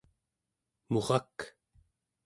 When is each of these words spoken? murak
murak 0.91 1.37